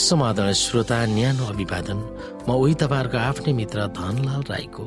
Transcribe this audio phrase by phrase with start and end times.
[0.00, 1.98] समाधान श्रोता न्यानो अभिवादन।
[2.48, 4.84] म उही तपाईँहरूको आफ्नै मित्र धनलाल राईको।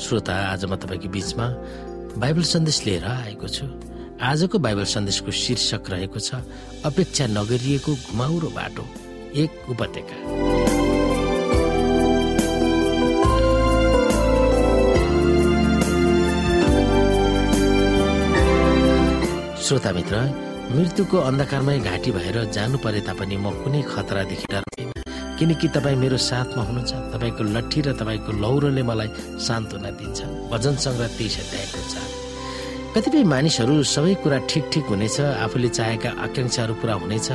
[0.00, 1.46] श्रोता आज म तपाईँको बिचमा
[2.16, 3.66] बाइबल सन्देश लिएर आएको छु।
[4.16, 6.40] आजको बाइबल सन्देशको शीर्षक रहेको छ
[6.88, 8.84] अपेक्षा नगरिएको घुमाउरो बाटो
[9.36, 10.16] एक उपत्यका।
[19.60, 24.90] श्रोता मित्र मृत्युको अन्धकारमै घाँटी भएर जानु परे तापनि म कुनै खतरादेखि डर्दैन
[25.38, 29.08] किनकि तपाईँ मेरो साथमा हुनुहुन्छ तपाईँको लट्ठी र तपाईँको लौरोले मलाई
[29.46, 30.18] सान्त्वना दिन्छ।
[30.50, 31.94] भजन सङ्ग्रह तेइस अध्यायको छ
[32.94, 37.28] कतिपय मानिसहरू सबै कुरा ठिक ठिक हुनेछ आफूले चाहेका आकाङ्क्षाहरू पुरा हुनेछ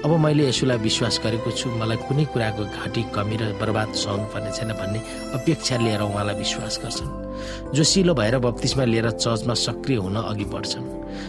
[0.00, 4.50] अब मैले यसुलाई विश्वास गरेको छु मलाई कुनै कुराको घाँटी कमी र बर्बाद सहनु पर्ने
[4.56, 5.00] छैन भन्ने
[5.36, 7.10] अपेक्षा लिएर उहाँलाई विश्वास गर्छन्।
[7.76, 10.84] जोसिलो भएर बत्तिसमा लिएर चर्चमा सक्रिय हुन अघि बढ्छन्।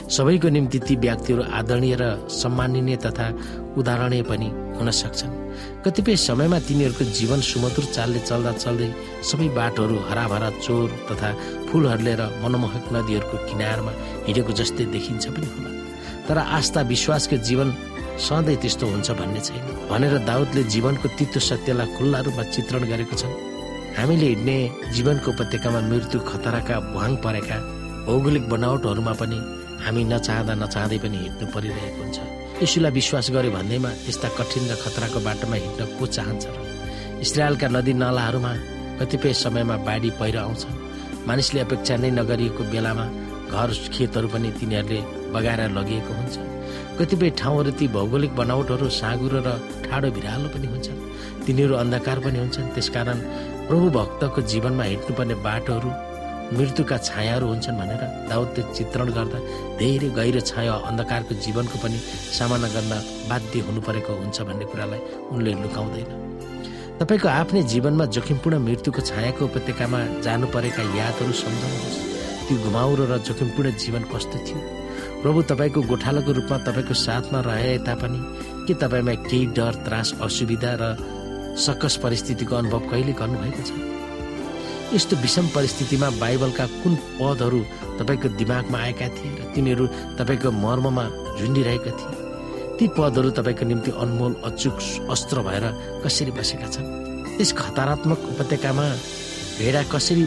[0.07, 3.27] सबैको निम्ति ती व्यक्तिहरू आदरणीय र सम्माननीय तथा
[3.75, 4.47] उदाहरणीय पनि
[4.79, 5.35] हुन सक्छन्।
[5.83, 11.29] कतिपय समयमा तिनीहरूको जीवन सुमधुर चालले चल्दा चल्दै सबै बाटोहरू हराभरा चोर तथा
[11.67, 13.91] फुलहरूले र मनमोहक नदीहरूको किनारमा
[14.31, 15.69] हिँडेको जस्तै देखिन्छ पनि होला।
[16.23, 17.69] तर आस्था विश्वासको जीवन
[18.19, 23.23] सधैँ त्यस्तो हुन्छ भन्ने छैन। भनेर दाउदले जीवनको तितो सत्यलाई खुल्ला रूपमा चित्रण गरेको छ
[23.97, 24.57] हामीले हिँड्ने
[24.95, 27.57] जीवनको उपत्यकामा मृत्यु खतराका भुवाङ परेका
[28.05, 29.39] भौगोलिक बनावटहरूमा पनि
[29.83, 32.19] हामी नचाहँदा नचाहँदै पनि हिँड्नु परिरहेको हुन्छ।
[32.63, 36.57] यसुलाई विश्वास गर्यो भन्दैमा त्यस्ता कठिन र खतराको बाटोमा हिँड्न को चाहन्छ र
[37.25, 38.53] इसरायलका नदी नालाहरूमा
[38.99, 40.63] कतिपय समयमा बाढी पहिरो आउँछ।
[41.27, 43.05] मानिसले अपेक्षा नै नगरिएको बेलामा
[43.51, 44.99] घर खेतहरू पनि तिनीहरूले
[45.33, 46.35] बगाएर लगिएको हुन्छ।
[46.99, 49.49] कतिपय ठाउँहरू ती भौगोलिक बनावटहरू साँगुरो र
[49.85, 50.99] ठाडो भिरालो पनि हुन्छन्।
[51.45, 53.17] तिनीहरू अन्धकार पनि हुन्छन्। त्यसकारण
[53.67, 55.89] प्रभु भक्तको जीवनमा हिँड्नुपर्ने बाटोहरू
[56.51, 59.39] मृत्युका छायाहरू हुन्छन् भनेर दाउदले चित्रण गर्दा
[59.79, 61.97] धेरै गहिरो छाया अन्धकारको जीवनको पनि
[62.37, 62.93] सामना गर्न
[63.29, 64.99] बाध्य हुनु परेको हुन्छ भन्ने कुरालाई
[65.31, 66.09] उनले लुकाउँदैन।
[66.99, 71.99] तपाईँको आफ्नै जीवनमा जोखिमपूर्ण मृत्युको छायाको उपत्यकामा जानु परेका यादहरू सम्झाउनुहोस्
[72.51, 74.59] त्यो घुमाउरो र जोखिमपूर्ण जीवन कस्तो थियो?
[75.23, 78.19] प्रभु तपाईँको गोठालोको रूपमा तपाईँको साथमा रहे तापनि
[78.67, 80.83] के तपाईँमा केही डर त्रास असुविधा र
[81.55, 83.71] सकस परिस्थितिको अनुभव कहिले गर्नुभएको छ?
[84.91, 87.59] यस्तो विषम परिस्थितिमा बाइबलका कुन पदहरू
[88.03, 89.85] तपाईँको दिमागमा आएका थिए र तिनीहरू
[90.19, 91.05] तपाईँको मर्ममा
[91.39, 92.19] झुन्डिरहेका थिए?
[92.75, 94.75] ती पदहरू तपाईँको निम्ति अनमोल अचुक
[95.07, 95.65] अस्त्र भएर
[96.03, 96.87] कसरी बसेका छन्?
[97.39, 98.85] त्यस खतरात्मक उपत्यकामा
[99.55, 100.23] भेडा कसरी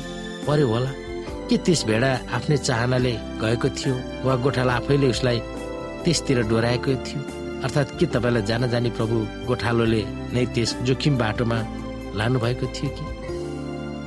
[0.49, 1.04] पर्यो होला?
[1.49, 3.95] के त्यस भेडा आफ्नै चाहनाले गएको थियो
[4.25, 5.39] वा गोठाला आफैले उसलाई
[6.05, 7.21] त्यसतिर डोराएको थियो?
[7.65, 9.17] अर्थात् के तपाईँलाई जान जाने प्रभु
[9.49, 10.03] गोठालोले
[10.35, 11.59] नै त्यस जोखिम बाटोमा
[12.19, 13.05] लानुभएको थियो कि?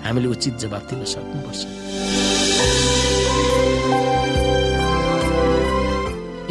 [0.05, 1.61] हामीले उचित जवाब दिन सक्नुपर्छ।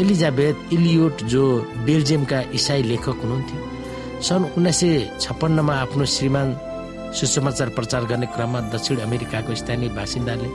[0.00, 1.42] एलिजाबेथ इलियोट जो
[1.86, 3.60] बेल्जियमका इसाई लेखक हुनुहुन्थ्यो
[4.28, 6.48] सन् उन्नाइस सय छप्पन्नमा आफ्नो श्रीमान
[7.16, 10.48] सुसमाचार प्रचार गर्ने क्रममा दक्षिण अमेरिकाको स्थानीय बासिन्दाले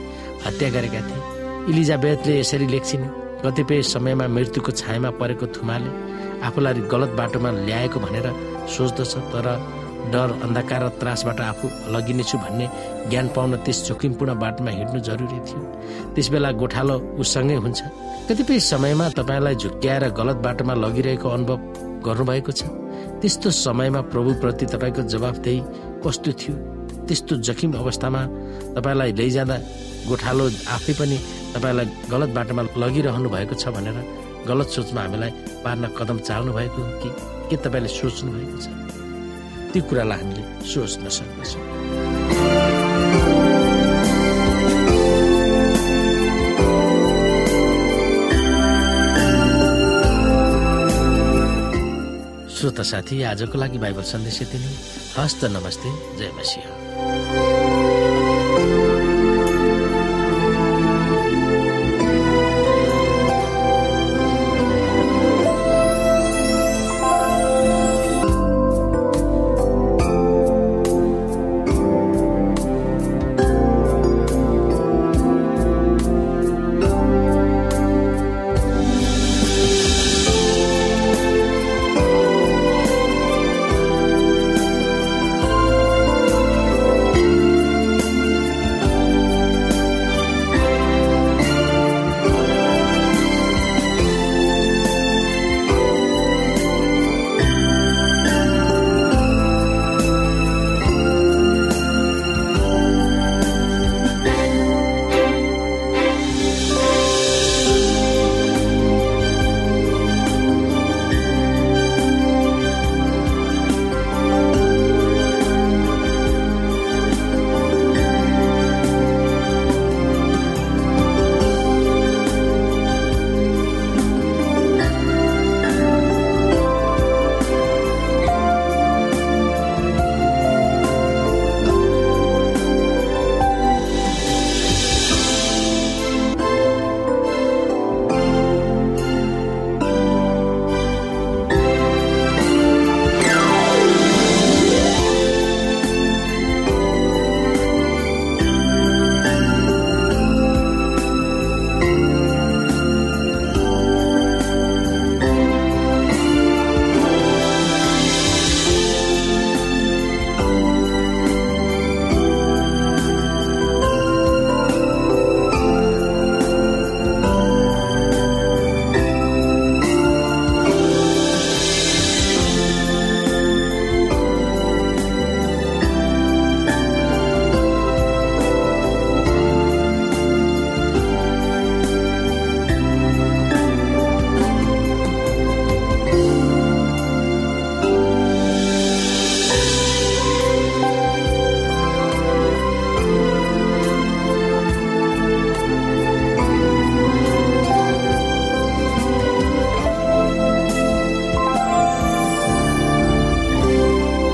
[0.46, 1.20] हत्या गरेका थिए।
[1.70, 3.04] इलिजाबेथले यसरी लेख्छिन्
[3.44, 5.90] कतिपय समयमा मृत्युको छायामा परेको थुमाले
[6.46, 8.26] आफूलाई गलत बाटोमा ल्याएको भनेर
[8.74, 9.46] सोच्दछ तर
[10.12, 12.66] डर अन्धकार र त्रासबाट आफू लगिनेछु भन्ने
[13.10, 15.60] ज्ञान पाउन त्यस जोखिमपूर्ण बाटोमा हिँड्नु जरुरी थियो।
[16.14, 17.80] त्यस बेला गोठालो उसँगै हुन्छ।
[18.28, 21.58] कतिपय समयमा तपाईँलाई झुक्क्याएर गलत बाटोमा लगिरहेको अनुभव
[22.06, 22.62] गर्नुभएको छ।
[23.22, 25.60] त्यस्तो समयमा प्रभुप्रति तपाईँको जवाबदेही
[26.02, 26.54] कस्तो थियो?
[27.08, 28.20] त्यस्तो जोखिम अवस्थामा
[28.76, 29.56] तपाईँलाई लैजाँदा
[30.08, 31.16] गोठालो आफै पनि
[31.54, 33.98] तपाईँलाई गलत बाटोमा लगिरहनु भएको छ भनेर
[34.48, 35.30] गलत सोचमा हामीलाई
[35.64, 37.10] पार्न कदम चाल्नु भएको हो कि
[37.50, 38.66] के तपाईँले सोच्नु भएको छ?
[39.72, 41.64] त्यो कुरालाई हामीले सोच्न सक्दछौँ।
[52.56, 54.70] श्रोता साथी आजको लागि बाइबल सन्देश यति नै।
[55.18, 57.51] हस्त नमस्ते जय मसिंह। Música